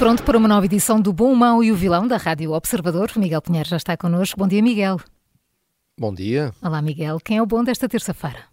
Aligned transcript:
Pronto 0.00 0.22
para 0.22 0.38
uma 0.38 0.48
nova 0.48 0.64
edição 0.64 0.98
do 0.98 1.12
Bom, 1.12 1.30
o 1.30 1.36
Mau 1.36 1.62
e 1.62 1.70
o 1.70 1.76
Vilão 1.76 2.08
da 2.08 2.16
Rádio 2.16 2.52
Observador. 2.52 3.12
Miguel 3.16 3.42
Pinheiro 3.42 3.68
já 3.68 3.76
está 3.76 3.98
connosco. 3.98 4.38
Bom 4.38 4.48
dia, 4.48 4.62
Miguel. 4.62 4.98
Bom 5.98 6.14
dia. 6.14 6.54
Olá, 6.62 6.80
Miguel. 6.80 7.20
Quem 7.20 7.36
é 7.36 7.42
o 7.42 7.44
bom 7.44 7.62
desta 7.62 7.86
terça-feira? 7.86 8.44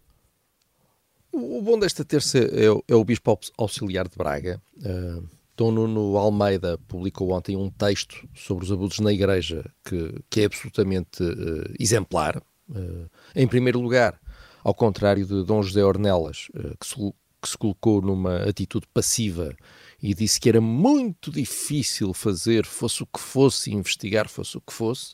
O 1.31 1.61
bom 1.61 1.79
desta 1.79 2.03
terça 2.03 2.37
é, 2.37 2.69
o, 2.69 2.83
é 2.85 2.93
o 2.93 3.05
Bispo 3.05 3.39
Auxiliar 3.57 4.09
de 4.09 4.17
Braga. 4.17 4.61
Uh, 4.75 5.25
Dom 5.55 5.71
Nuno 5.71 6.17
Almeida 6.17 6.77
publicou 6.85 7.31
ontem 7.31 7.55
um 7.55 7.69
texto 7.69 8.27
sobre 8.35 8.65
os 8.65 8.71
abusos 8.73 8.99
na 8.99 9.13
Igreja 9.13 9.63
que, 9.85 10.15
que 10.29 10.41
é 10.41 10.45
absolutamente 10.47 11.23
uh, 11.23 11.73
exemplar. 11.79 12.43
Uh, 12.69 13.09
em 13.33 13.47
primeiro 13.47 13.79
lugar, 13.79 14.19
ao 14.65 14.73
contrário 14.73 15.25
de 15.25 15.45
Dom 15.45 15.63
José 15.63 15.81
Ornelas, 15.81 16.49
que 16.77 16.85
se, 16.85 16.95
que 17.41 17.47
se 17.47 17.57
colocou 17.57 18.01
numa 18.01 18.39
atitude 18.39 18.85
passiva 18.93 19.55
e 20.01 20.13
disse 20.13 20.39
que 20.39 20.49
era 20.49 20.61
muito 20.61 21.31
difícil 21.31 22.13
fazer, 22.13 22.65
fosse 22.65 23.03
o 23.03 23.05
que 23.07 23.19
fosse, 23.19 23.73
investigar, 23.73 24.29
fosse 24.29 24.57
o 24.57 24.61
que 24.61 24.73
fosse. 24.73 25.13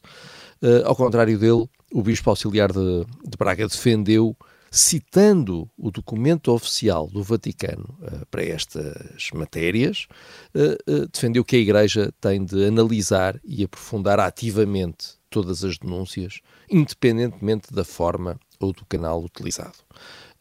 Uh, 0.62 0.86
ao 0.86 0.96
contrário 0.96 1.38
dele, 1.38 1.68
o 1.92 2.02
Bispo 2.02 2.30
Auxiliar 2.30 2.72
de, 2.72 3.06
de 3.24 3.38
Braga 3.38 3.68
defendeu, 3.68 4.36
citando 4.70 5.70
o 5.78 5.92
documento 5.92 6.52
oficial 6.52 7.08
do 7.08 7.24
Vaticano 7.24 7.98
uh, 8.02 8.26
para 8.30 8.44
estas 8.44 9.30
matérias, 9.34 10.08
uh, 10.54 11.08
defendeu 11.08 11.46
que 11.46 11.56
a 11.56 11.60
Igreja 11.60 12.14
tem 12.20 12.44
de 12.44 12.66
analisar 12.66 13.40
e 13.44 13.64
aprofundar 13.64 14.20
ativamente 14.20 15.18
todas 15.30 15.64
as 15.64 15.78
denúncias, 15.78 16.42
independentemente 16.70 17.74
da 17.74 17.84
forma 17.86 18.38
ou 18.60 18.74
do 18.74 18.86
canal 18.86 19.24
utilizado. 19.24 19.78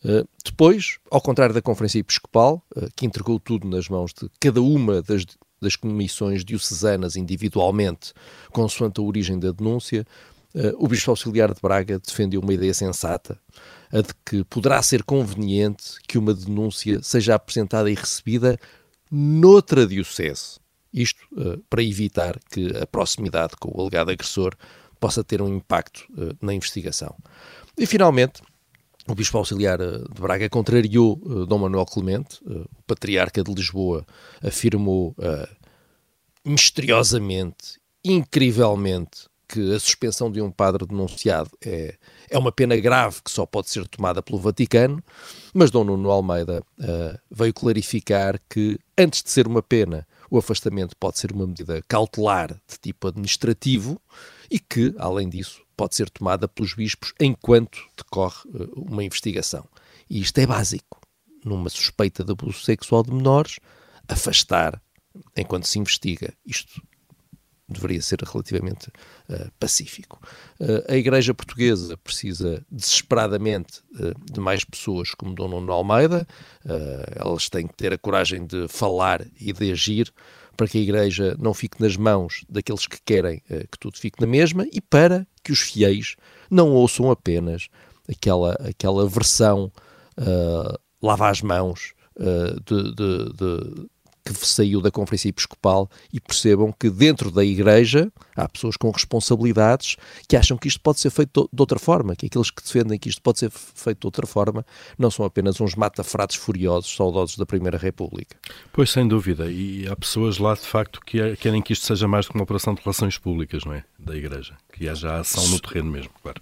Uh, 0.04 0.28
depois, 0.44 0.98
ao 1.10 1.20
contrário 1.20 1.54
da 1.54 1.62
Conferência 1.62 2.00
Episcopal, 2.00 2.62
uh, 2.76 2.88
que 2.96 3.06
entregou 3.06 3.38
tudo 3.38 3.68
nas 3.68 3.88
mãos 3.88 4.12
de 4.12 4.28
cada 4.40 4.60
uma 4.60 5.00
das, 5.00 5.24
das 5.60 5.76
comissões 5.76 6.44
diocesanas 6.44 7.14
individualmente, 7.14 8.12
consoante 8.50 9.00
a 9.00 9.04
origem 9.04 9.38
da 9.38 9.52
denúncia, 9.52 10.04
uh, 10.54 10.74
o 10.76 10.88
Bispo 10.88 11.10
Auxiliar 11.10 11.54
de 11.54 11.60
Braga 11.60 12.00
defendeu 12.00 12.40
uma 12.40 12.52
ideia 12.52 12.74
sensata, 12.74 13.38
a 13.92 14.00
de 14.00 14.12
que 14.26 14.42
poderá 14.44 14.82
ser 14.82 15.04
conveniente 15.04 15.94
que 16.08 16.18
uma 16.18 16.34
denúncia 16.34 17.00
seja 17.02 17.36
apresentada 17.36 17.88
e 17.88 17.94
recebida 17.94 18.58
noutra 19.10 19.86
diocese. 19.86 20.60
Isto 20.92 21.22
para 21.70 21.82
evitar 21.82 22.38
que 22.50 22.66
a 22.76 22.86
proximidade 22.86 23.54
com 23.58 23.70
o 23.74 23.80
alegado 23.80 24.10
agressor 24.10 24.54
possa 25.00 25.24
ter 25.24 25.40
um 25.40 25.48
impacto 25.48 26.04
na 26.40 26.52
investigação. 26.52 27.16
E, 27.78 27.86
finalmente, 27.86 28.42
o 29.08 29.14
Bispo 29.14 29.38
Auxiliar 29.38 29.80
eh, 29.80 29.98
de 29.98 30.20
Braga 30.20 30.48
contrariou 30.48 31.20
uh, 31.24 31.46
Dom 31.46 31.58
Manuel 31.58 31.86
Clemente, 31.86 32.40
uh, 32.44 32.62
o 32.62 32.82
Patriarca 32.86 33.42
de 33.42 33.52
Lisboa, 33.52 34.06
afirmou 34.42 35.14
uh, 35.18 35.48
misteriosamente, 36.44 37.80
incrivelmente, 38.04 39.26
que 39.48 39.74
a 39.74 39.78
suspensão 39.78 40.30
de 40.30 40.40
um 40.40 40.50
padre 40.50 40.86
denunciado 40.86 41.50
é, 41.62 41.96
é 42.30 42.38
uma 42.38 42.50
pena 42.50 42.74
grave 42.76 43.20
que 43.22 43.30
só 43.30 43.44
pode 43.44 43.68
ser 43.68 43.86
tomada 43.86 44.22
pelo 44.22 44.38
Vaticano, 44.38 45.02
mas 45.52 45.70
Dom 45.70 45.84
Nuno 45.84 46.10
Almeida 46.10 46.64
veio 47.30 47.52
clarificar 47.52 48.40
que, 48.48 48.78
antes 48.96 49.22
de 49.22 49.30
ser 49.30 49.46
uma 49.46 49.62
pena, 49.62 50.08
o 50.30 50.38
afastamento 50.38 50.96
pode 50.96 51.18
ser 51.18 51.32
uma 51.32 51.46
medida 51.46 51.82
cautelar 51.86 52.48
de 52.48 52.78
tipo 52.80 53.08
administrativo 53.08 54.00
e 54.50 54.58
que, 54.58 54.94
além 54.96 55.28
disso, 55.28 55.60
pode 55.82 55.96
ser 55.96 56.08
tomada 56.08 56.46
pelos 56.46 56.74
bispos 56.74 57.12
enquanto 57.18 57.80
decorre 57.96 58.48
uh, 58.54 58.72
uma 58.76 59.02
investigação. 59.02 59.66
E 60.08 60.20
isto 60.20 60.38
é 60.38 60.46
básico. 60.46 61.00
Numa 61.44 61.68
suspeita 61.68 62.22
de 62.22 62.30
abuso 62.30 62.60
sexual 62.60 63.02
de 63.02 63.12
menores, 63.12 63.58
afastar 64.06 64.80
enquanto 65.36 65.66
se 65.66 65.80
investiga. 65.80 66.32
Isto 66.46 66.80
deveria 67.68 68.00
ser 68.00 68.20
relativamente 68.22 68.92
uh, 69.28 69.50
pacífico. 69.58 70.20
Uh, 70.60 70.92
a 70.92 70.94
Igreja 70.94 71.34
Portuguesa 71.34 71.96
precisa 71.96 72.64
desesperadamente 72.70 73.80
uh, 73.94 74.14
de 74.32 74.38
mais 74.38 74.62
pessoas 74.62 75.10
como 75.14 75.34
Dom 75.34 75.48
Nuno 75.48 75.72
Almeida. 75.72 76.28
elas 77.16 77.48
têm 77.48 77.66
que 77.66 77.74
ter 77.74 77.92
a 77.92 77.98
coragem 77.98 78.46
de 78.46 78.68
falar 78.68 79.26
e 79.40 79.52
de 79.52 79.72
agir 79.72 80.12
para 80.56 80.68
que 80.68 80.78
a 80.78 80.80
Igreja 80.80 81.36
não 81.38 81.54
fique 81.54 81.80
nas 81.80 81.96
mãos 81.96 82.44
daqueles 82.48 82.86
que 82.86 82.98
querem 83.04 83.42
que 83.48 83.78
tudo 83.78 83.98
fique 83.98 84.20
na 84.20 84.26
mesma 84.26 84.66
e 84.72 84.80
para 84.80 85.26
que 85.42 85.52
os 85.52 85.60
fiéis 85.60 86.16
não 86.50 86.70
ouçam 86.70 87.10
apenas 87.10 87.68
aquela, 88.08 88.52
aquela 88.68 89.08
versão 89.08 89.72
uh, 90.18 90.78
lava 91.02 91.28
as 91.28 91.42
mãos 91.42 91.94
uh, 92.16 92.60
de, 92.64 92.94
de, 92.94 93.32
de, 93.32 93.88
que 94.24 94.32
saiu 94.46 94.80
da 94.80 94.90
Conferência 94.90 95.28
Episcopal 95.28 95.90
e 96.12 96.20
percebam 96.20 96.72
que 96.72 96.88
dentro 96.88 97.30
da 97.30 97.44
Igreja 97.44 98.10
há 98.36 98.48
pessoas 98.48 98.76
com 98.76 98.90
responsabilidades 98.90 99.96
que 100.28 100.36
acham 100.36 100.56
que 100.56 100.68
isto 100.68 100.80
pode 100.80 101.00
ser 101.00 101.10
feito 101.10 101.48
de 101.52 101.60
outra 101.60 101.78
forma, 101.78 102.14
que 102.14 102.26
aqueles 102.26 102.50
que 102.50 102.62
defendem 102.62 102.98
que 102.98 103.08
isto 103.08 103.20
pode 103.20 103.40
ser 103.40 103.50
feito 103.50 104.00
de 104.00 104.06
outra 104.06 104.26
forma 104.26 104.64
não 104.98 105.10
são 105.10 105.24
apenas 105.24 105.60
uns 105.60 105.74
mata-fratos 105.74 106.36
furiosos, 106.36 106.94
saudosos 106.94 107.36
da 107.36 107.46
Primeira 107.46 107.78
República. 107.78 108.36
Pois, 108.72 108.90
sem 108.90 109.06
dúvida. 109.06 109.50
E 109.50 109.86
há 109.88 109.96
pessoas 109.96 110.38
lá, 110.38 110.54
de 110.54 110.60
facto, 110.60 111.00
que 111.04 111.20
é, 111.20 111.36
querem 111.36 111.60
que 111.60 111.72
isto 111.72 111.86
seja 111.86 112.06
mais 112.06 112.26
do 112.26 112.32
que 112.32 112.38
uma 112.38 112.44
operação 112.44 112.74
de 112.74 112.82
relações 112.82 113.18
públicas, 113.18 113.64
não 113.64 113.72
é? 113.72 113.84
Da 113.98 114.16
Igreja. 114.16 114.56
Que 114.72 114.88
haja 114.88 115.18
ação 115.18 115.46
no 115.48 115.60
terreno 115.60 115.90
mesmo, 115.90 116.10
claro. 116.22 116.40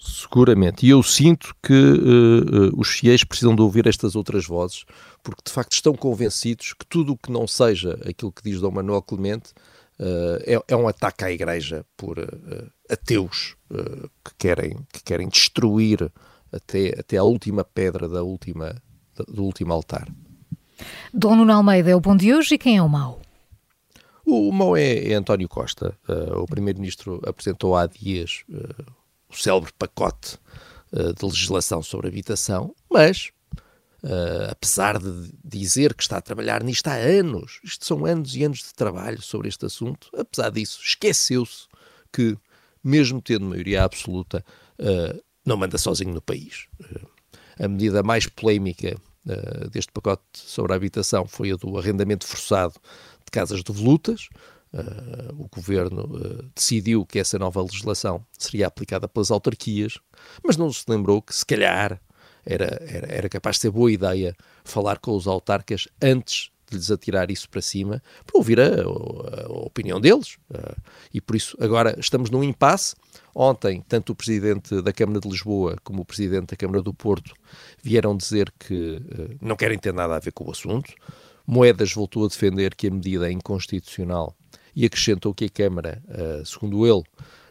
Seguramente. 0.00 0.86
E 0.86 0.90
eu 0.90 1.02
sinto 1.02 1.54
que 1.62 1.74
uh, 1.74 2.70
uh, 2.70 2.80
os 2.80 2.88
fiéis 2.88 3.22
precisam 3.22 3.54
de 3.54 3.60
ouvir 3.60 3.86
estas 3.86 4.16
outras 4.16 4.46
vozes, 4.46 4.86
porque 5.22 5.42
de 5.44 5.52
facto 5.52 5.72
estão 5.72 5.94
convencidos 5.94 6.72
que 6.72 6.86
tudo 6.86 7.12
o 7.12 7.18
que 7.18 7.30
não 7.30 7.46
seja 7.46 8.00
aquilo 8.08 8.32
que 8.32 8.42
diz 8.42 8.62
Dom 8.62 8.70
Manuel 8.70 9.02
Clemente 9.02 9.50
uh, 9.98 10.40
é, 10.46 10.58
é, 10.68 10.74
um 10.76 10.88
ataque 10.88 11.24
à 11.24 11.30
Igreja 11.30 11.84
por 11.98 12.16
ateus 12.88 13.56
que, 14.24 14.34
querem, 14.38 14.78
que 14.90 15.02
querem 15.04 15.28
destruir 15.28 16.10
até, 16.50 16.98
até 16.98 17.18
a 17.18 17.22
última 17.22 17.62
pedra 17.62 18.08
da 18.08 18.22
última, 18.22 18.74
do 19.28 19.44
último 19.44 19.74
altar. 19.74 20.08
Dom 21.12 21.36
Nuno 21.36 21.52
Almeida 21.52 21.90
é 21.90 21.94
o 21.94 22.00
bom 22.00 22.16
de 22.16 22.32
hoje 22.32 22.54
e 22.54 22.58
quem 22.58 22.78
é 22.78 22.82
o 22.82 22.88
mau? 22.88 23.20
O 24.24 24.50
mau 24.50 24.74
é, 24.74 25.10
é 25.10 25.14
António 25.14 25.48
Costa. 25.48 25.94
o 26.08 26.46
Primeiro-Ministro 26.46 27.20
apresentou 27.26 27.76
há 27.76 27.86
dias 27.86 28.44
o 29.30 29.36
célebre 29.36 29.72
pacote 29.78 30.36
uh, 30.92 31.14
de 31.14 31.24
legislação 31.24 31.82
sobre 31.82 32.08
habitação, 32.08 32.74
mas, 32.90 33.30
uh, 34.02 34.50
apesar 34.50 34.98
de 34.98 35.32
dizer 35.44 35.94
que 35.94 36.02
está 36.02 36.18
a 36.18 36.22
trabalhar 36.22 36.62
nisto 36.62 36.88
há 36.88 36.94
anos, 36.94 37.60
isto 37.62 37.86
são 37.86 38.04
anos 38.04 38.34
e 38.34 38.44
anos 38.44 38.58
de 38.58 38.74
trabalho 38.74 39.22
sobre 39.22 39.48
este 39.48 39.64
assunto, 39.64 40.10
apesar 40.16 40.50
disso, 40.50 40.80
esqueceu-se 40.82 41.68
que, 42.12 42.36
mesmo 42.82 43.22
tendo 43.22 43.46
maioria 43.46 43.84
absoluta, 43.84 44.44
uh, 44.78 45.22
não 45.44 45.56
manda 45.56 45.78
sozinho 45.78 46.12
no 46.12 46.20
país. 46.20 46.66
a 47.58 47.68
medida 47.68 48.02
mais 48.02 48.26
polémica 48.26 48.96
deste 49.70 49.92
pacote 49.92 50.22
sobre 50.32 50.72
a 50.72 50.76
habitação 50.76 51.26
foi 51.26 51.52
a 51.52 51.56
do 51.56 51.76
arrendamento 51.76 52.26
forçado 52.26 52.74
de 53.24 53.30
casas 53.30 53.62
de 53.62 53.70
volutas, 53.70 54.28
Uh, 54.72 55.34
o 55.36 55.48
governo 55.48 56.04
uh, 56.04 56.48
decidiu 56.54 57.04
que 57.04 57.18
essa 57.18 57.36
nova 57.36 57.60
legislação 57.60 58.24
seria 58.38 58.68
aplicada 58.68 59.08
pelas 59.08 59.32
autarquias, 59.32 59.98
mas 60.44 60.56
não 60.56 60.72
se 60.72 60.84
lembrou 60.88 61.20
que, 61.20 61.34
se 61.34 61.44
calhar, 61.44 62.00
era, 62.46 62.80
era, 62.86 63.12
era 63.12 63.28
capaz 63.28 63.56
de 63.56 63.62
ser 63.62 63.70
boa 63.70 63.90
ideia 63.90 64.32
falar 64.62 65.00
com 65.00 65.16
os 65.16 65.26
autarcas 65.26 65.88
antes 66.00 66.50
de 66.70 66.76
lhes 66.76 66.88
atirar 66.88 67.32
isso 67.32 67.50
para 67.50 67.60
cima, 67.60 68.00
para 68.24 68.38
ouvir 68.38 68.60
a, 68.60 68.66
a, 68.66 69.46
a 69.46 69.52
opinião 69.66 70.00
deles. 70.00 70.36
Uh, 70.48 70.80
e 71.12 71.20
por 71.20 71.34
isso, 71.34 71.56
agora 71.60 71.98
estamos 71.98 72.30
num 72.30 72.44
impasse. 72.44 72.94
Ontem, 73.34 73.84
tanto 73.88 74.12
o 74.12 74.14
presidente 74.14 74.80
da 74.82 74.92
Câmara 74.92 75.18
de 75.18 75.28
Lisboa 75.28 75.76
como 75.82 76.02
o 76.02 76.04
presidente 76.04 76.50
da 76.50 76.56
Câmara 76.56 76.80
do 76.80 76.94
Porto 76.94 77.34
vieram 77.82 78.16
dizer 78.16 78.52
que 78.56 79.02
não 79.40 79.56
querem 79.56 79.78
ter 79.78 79.92
nada 79.92 80.14
a 80.14 80.20
ver 80.20 80.32
com 80.32 80.44
o 80.46 80.50
assunto. 80.52 80.92
Moedas 81.44 81.92
voltou 81.92 82.24
a 82.24 82.28
defender 82.28 82.74
que 82.76 82.86
a 82.86 82.90
medida 82.90 83.28
é 83.28 83.32
inconstitucional 83.32 84.36
e 84.74 84.84
acrescentou 84.84 85.34
que 85.34 85.44
a 85.44 85.48
Câmara, 85.48 86.02
uh, 86.08 86.44
segundo 86.44 86.86
ele, 86.86 87.02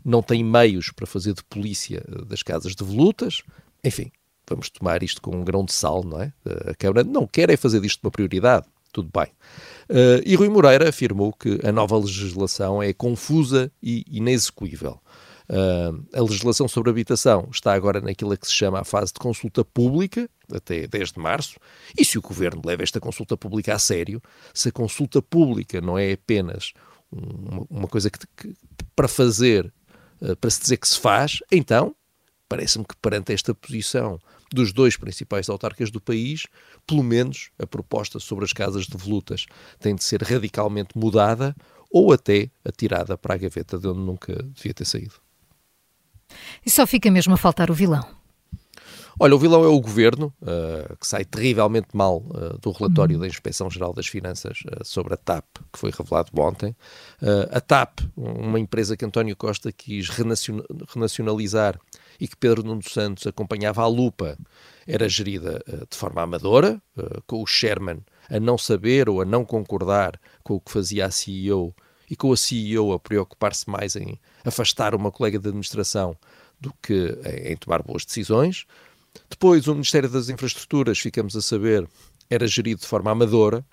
não 0.04 0.22
tem 0.22 0.44
meios 0.44 0.92
para 0.92 1.06
fazer 1.06 1.34
de 1.34 1.44
polícia 1.44 2.04
das 2.28 2.42
casas 2.42 2.76
de 2.76 2.84
volutas. 2.84 3.42
Enfim, 3.84 4.12
vamos 4.48 4.70
tomar 4.70 5.04
isto 5.04 5.22
com 5.22 5.36
um 5.36 5.44
grão 5.44 5.66
de 5.66 5.74
sal, 5.74 6.04
não 6.04 6.22
é? 6.22 6.32
A 6.68 6.74
Câmara 6.74 7.04
não 7.04 7.28
quer 7.28 7.50
é 7.50 7.58
fazer 7.58 7.82
disto 7.82 8.02
uma 8.04 8.12
prioridade. 8.12 8.66
Tudo 8.92 9.10
bem. 9.14 9.28
E 10.26 10.36
Rui 10.36 10.50
Moreira 10.50 10.90
afirmou 10.90 11.32
que 11.32 11.60
a 11.64 11.72
nova 11.72 11.96
legislação 11.98 12.82
é 12.82 12.92
confusa 12.92 13.72
e 13.84 14.04
inexecuível. 14.10 15.00
Uh, 15.50 16.06
a 16.14 16.22
legislação 16.22 16.68
sobre 16.68 16.92
habitação 16.92 17.50
está 17.52 17.74
agora 17.74 18.00
naquilo 18.00 18.38
que 18.38 18.46
se 18.46 18.54
chama 18.54 18.82
a 18.82 18.84
fase 18.84 19.12
de 19.12 19.20
consulta 19.20 19.66
pública, 19.66 20.30
até 20.54 20.86
10 20.86 21.14
de 21.14 21.20
março, 21.20 21.56
e 21.98 22.06
se 22.06 22.20
o 22.20 22.22
governo 22.22 22.62
leva 22.64 22.84
esta 22.84 23.00
consulta 23.00 23.36
pública 23.36 23.74
a 23.74 23.80
sério, 23.80 24.22
se 24.54 24.70
a 24.70 24.72
consulta 24.72 25.24
pública 25.24 25.82
não 25.82 25.98
é 25.98 26.12
apenas 26.14 26.72
uma, 27.12 27.66
uma 27.70 27.88
coisa 27.88 28.10
que, 28.10 28.20
que, 28.38 28.56
para 28.96 29.08
fazer, 29.08 29.72
uh, 30.22 30.36
para 30.36 30.50
se 30.50 30.62
dizer 30.62 30.78
que 30.78 30.88
se 30.88 31.00
faz, 31.00 31.40
então 31.52 31.96
parece-me 32.48 32.84
que 32.84 32.96
perante 32.96 33.32
esta 33.32 33.54
posição 33.54 34.20
dos 34.52 34.74
dois 34.74 34.98
principais 34.98 35.48
autarcas 35.48 35.92
do 35.92 36.02
país, 36.02 36.48
pelo 36.88 37.04
menos 37.04 37.52
a 37.60 37.68
proposta 37.68 38.20
sobre 38.20 38.44
as 38.44 38.52
casas 38.52 38.88
de 38.88 38.98
volutas 38.98 39.46
tem 39.80 39.96
de 39.96 40.04
ser 40.04 40.24
radicalmente 40.24 40.98
mudada 40.98 41.56
ou 41.92 42.12
até 42.12 42.50
atirada 42.66 43.18
para 43.18 43.36
a 43.36 43.38
gaveta 43.38 43.78
de 43.78 43.88
onde 43.88 44.00
nunca 44.00 44.34
devia 44.44 44.74
ter 44.74 44.86
saído. 44.86 45.14
E 46.66 46.70
só 46.70 46.86
fica 46.86 47.10
mesmo 47.10 47.34
a 47.34 47.38
faltar 47.38 47.70
o 47.70 47.74
vilão. 47.74 48.19
Olha, 49.22 49.36
o 49.36 49.38
vilão 49.38 49.66
é 49.66 49.68
o 49.68 49.82
governo, 49.82 50.34
uh, 50.42 50.96
que 50.96 51.06
sai 51.06 51.26
terrivelmente 51.26 51.90
mal 51.92 52.20
uh, 52.20 52.58
do 52.62 52.72
relatório 52.72 53.18
uhum. 53.18 53.22
da 53.22 53.28
Inspeção 53.28 53.70
Geral 53.70 53.94
das 53.94 54.08
Finanças 54.08 54.60
uh, 54.62 54.86
sobre 54.86 55.14
a 55.14 55.18
TAP, 55.18 55.44
que 55.74 55.78
foi 55.78 55.92
revelado 55.92 56.30
ontem. 56.40 56.74
a 57.52 57.60
TAP, 57.60 58.00
uma 58.16 58.58
empresa 58.58 58.96
que 58.96 59.04
António 59.04 59.36
Costa 59.36 59.74
quis 59.74 60.08
renacionalizar 60.96 61.78
e 62.18 62.30
que 62.30 62.38
Pedro 62.38 62.64
Nuno 62.64 62.82
Santos 62.82 63.28
acompanhava 63.28 63.82
à 63.82 63.88
lupa, 63.88 64.38
era 64.88 65.10
gerida 65.10 65.62
de 65.90 65.98
forma 65.98 66.22
amadora, 66.22 66.82
com 67.28 67.44
o 67.44 67.46
Sherman 67.46 68.00
a 68.30 68.40
não 68.40 68.58
saber 68.58 69.10
ou 69.10 69.22
a 69.22 69.26
não 69.26 69.44
concordar 69.44 70.18
com 70.44 70.56
o 70.56 70.62
que 70.62 70.72
fazia 70.72 71.06
a 71.06 71.12
CEO 71.12 71.76
e 72.10 72.16
com 72.16 72.32
a 72.32 72.38
CEO 72.38 72.94
a 72.94 73.00
preocupar-se 73.00 73.70
mais 73.70 73.98
em 73.98 74.18
afastar 74.46 74.96
uma 74.96 75.12
colega 75.12 75.38
de 75.38 75.48
administração 75.50 76.16
do 76.60 76.74
que 76.82 77.18
em 77.44 77.56
tomar 77.56 77.84
boas 77.84 78.06
decisões. 78.06 78.66
Depois, 79.30 79.68
o 79.68 79.74
Ministério 79.74 80.10
das 80.10 80.30
Infraestruturas, 80.30 81.00
ficamos 81.00 81.36
a 81.36 81.42
saber, 81.42 81.88
era 82.30 82.48
gerido 82.48 82.82
de 82.82 82.88
forma 82.88 83.12
amadora, 83.12 83.66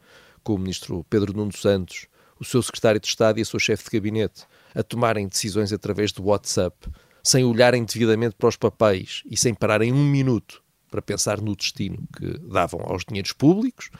com 0.43 0.55
o 0.55 0.59
ministro 0.59 1.05
Pedro 1.11 1.33
Nuno 1.33 1.57
Santos, 1.57 2.07
o 2.39 2.45
seu 2.45 2.63
secretário 2.63 3.01
de 3.01 3.07
Estado 3.07 3.39
e 3.39 3.43
a 3.43 3.45
sua 3.45 3.59
chefe 3.59 3.85
de 3.85 3.91
gabinete 3.91 4.45
a 4.75 4.83
tomarem 4.83 5.27
decisões 5.27 5.73
através 5.73 6.13
do 6.13 6.25
WhatsApp, 6.25 6.77
sem 7.25 7.45
olharem 7.45 7.85
devidamente 7.85 8.37
para 8.37 8.49
os 8.49 8.57
papéis 8.57 9.23
e 9.27 9.37
sem 9.37 9.55
pararem 9.55 9.93
um 9.93 10.05
minuto 10.05 10.63
para 10.91 11.03
pensar 11.03 11.41
no 11.41 11.57
destino 11.57 12.07
que 12.17 12.39
davam 12.39 12.81
aos 12.85 13.05
dinheiros 13.05 13.33
públicos. 13.33 13.91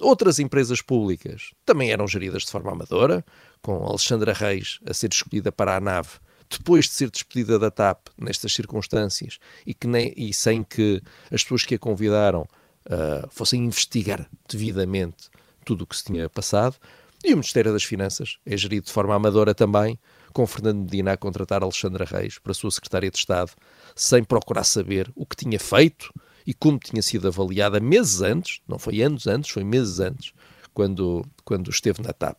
Outras 0.00 0.38
empresas 0.38 0.80
públicas 0.80 1.50
também 1.66 1.90
eram 1.90 2.08
geridas 2.08 2.44
de 2.44 2.50
forma 2.50 2.72
amadora, 2.72 3.24
com 3.60 3.84
Alexandra 3.84 4.32
Reis 4.32 4.78
a 4.86 4.94
ser 4.94 5.10
escolhida 5.12 5.52
para 5.52 5.76
a 5.76 5.80
nave 5.80 6.10
depois 6.50 6.86
de 6.86 6.92
ser 6.92 7.10
despedida 7.10 7.58
da 7.58 7.70
TAP 7.70 8.08
nestas 8.18 8.52
circunstâncias 8.52 9.38
e, 9.64 9.72
que 9.72 9.86
nem, 9.86 10.12
e 10.16 10.34
sem 10.34 10.64
que 10.64 11.00
as 11.30 11.42
pessoas 11.42 11.64
que 11.64 11.76
a 11.76 11.78
convidaram 11.78 12.42
uh, 12.86 13.28
fossem 13.30 13.64
investigar 13.64 14.28
devidamente 14.48 15.30
tudo 15.64 15.82
o 15.82 15.86
que 15.86 15.96
se 15.96 16.04
tinha 16.04 16.28
passado. 16.28 16.76
E 17.22 17.32
o 17.32 17.36
Ministério 17.36 17.72
das 17.72 17.84
Finanças 17.84 18.38
é 18.44 18.56
gerido 18.56 18.86
de 18.86 18.92
forma 18.92 19.14
amadora 19.14 19.54
também, 19.54 19.98
com 20.32 20.46
Fernando 20.46 20.82
Medina 20.82 21.12
a 21.12 21.16
contratar 21.16 21.62
Alexandra 21.62 22.04
Reis 22.04 22.38
para 22.38 22.52
a 22.52 22.54
sua 22.54 22.70
Secretária 22.70 23.10
de 23.10 23.18
Estado, 23.18 23.52
sem 23.94 24.24
procurar 24.24 24.64
saber 24.64 25.10
o 25.14 25.26
que 25.26 25.36
tinha 25.36 25.58
feito 25.58 26.12
e 26.46 26.54
como 26.54 26.78
tinha 26.78 27.02
sido 27.02 27.28
avaliada 27.28 27.78
meses 27.78 28.22
antes, 28.22 28.60
não 28.66 28.78
foi 28.78 29.02
anos 29.02 29.26
antes, 29.26 29.50
foi 29.50 29.62
meses 29.62 30.00
antes, 30.00 30.32
quando, 30.72 31.24
quando 31.44 31.70
esteve 31.70 32.02
na 32.02 32.12
TAP. 32.12 32.38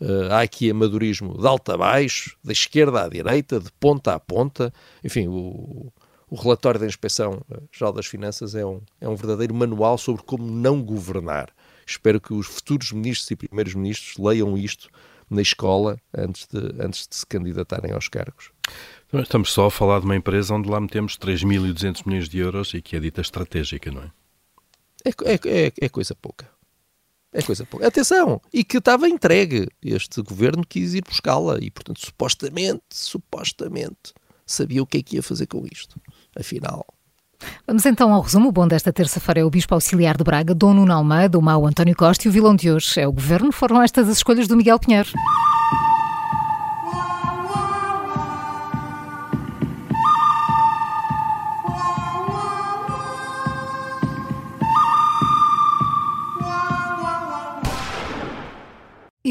Uh, 0.00 0.32
há 0.32 0.40
aqui 0.40 0.70
amadorismo 0.70 1.38
de 1.38 1.46
alto 1.46 1.72
a 1.72 1.76
baixo, 1.76 2.36
da 2.42 2.52
esquerda 2.52 3.04
à 3.04 3.08
direita, 3.08 3.60
de 3.60 3.70
ponta 3.72 4.14
a 4.14 4.20
ponta. 4.20 4.72
Enfim, 5.02 5.28
o, 5.28 5.92
o 6.28 6.36
relatório 6.36 6.80
da 6.80 6.86
Inspeção 6.86 7.42
Geral 7.72 7.92
das 7.92 8.06
Finanças 8.06 8.54
é 8.54 8.66
um, 8.66 8.80
é 9.00 9.08
um 9.08 9.14
verdadeiro 9.14 9.54
manual 9.54 9.96
sobre 9.96 10.22
como 10.22 10.44
não 10.44 10.82
governar. 10.82 11.50
Espero 11.86 12.20
que 12.20 12.32
os 12.32 12.46
futuros 12.46 12.92
ministros 12.92 13.30
e 13.30 13.36
primeiros 13.36 13.74
ministros 13.74 14.16
leiam 14.18 14.56
isto 14.56 14.88
na 15.30 15.42
escola 15.42 15.98
antes 16.16 16.46
de, 16.46 16.58
antes 16.82 17.06
de 17.06 17.16
se 17.16 17.26
candidatarem 17.26 17.92
aos 17.92 18.08
cargos. 18.08 18.50
Estamos 19.12 19.52
só 19.52 19.66
a 19.66 19.70
falar 19.70 20.00
de 20.00 20.06
uma 20.06 20.16
empresa 20.16 20.54
onde 20.54 20.68
lá 20.68 20.80
metemos 20.80 21.16
3.200 21.16 22.06
milhões 22.06 22.28
de 22.28 22.38
euros 22.38 22.74
e 22.74 22.82
que 22.82 22.96
é 22.96 23.00
dita 23.00 23.20
estratégica, 23.20 23.90
não 23.90 24.02
é? 24.02 24.10
É, 25.04 25.10
é, 25.10 25.66
é, 25.66 25.72
é 25.82 25.88
coisa 25.88 26.14
pouca. 26.14 26.48
É 27.34 27.42
coisa 27.42 27.66
pouca. 27.66 27.86
Atenção! 27.86 28.40
E 28.52 28.62
que 28.62 28.78
estava 28.78 29.08
entregue. 29.08 29.66
Este 29.82 30.22
governo 30.22 30.64
quis 30.66 30.94
ir 30.94 31.02
buscá-la 31.04 31.58
e, 31.60 31.68
portanto, 31.68 32.00
supostamente, 32.00 32.82
supostamente, 32.90 34.14
sabia 34.46 34.80
o 34.80 34.86
que 34.86 34.98
é 34.98 35.02
que 35.02 35.16
ia 35.16 35.22
fazer 35.22 35.48
com 35.48 35.66
isto. 35.66 36.00
Afinal. 36.38 36.86
Vamos 37.66 37.84
então 37.84 38.14
ao 38.14 38.22
resumo. 38.22 38.48
O 38.48 38.52
bom 38.52 38.68
desta 38.68 38.92
terça-feira 38.92 39.40
é 39.40 39.44
o 39.44 39.50
Bispo 39.50 39.74
Auxiliar 39.74 40.16
de 40.16 40.22
Braga, 40.22 40.54
Dom 40.54 40.74
Nuno 40.74 40.92
Almeida, 40.92 41.36
o 41.36 41.42
mau 41.42 41.66
António 41.66 41.96
Costa 41.96 42.26
e 42.26 42.30
o 42.30 42.32
vilão 42.32 42.54
de 42.54 42.70
hoje 42.70 43.00
é 43.00 43.06
o 43.06 43.12
governo. 43.12 43.50
Foram 43.50 43.82
estas 43.82 44.08
as 44.08 44.18
escolhas 44.18 44.46
do 44.46 44.56
Miguel 44.56 44.78
Pinheiro. 44.78 45.10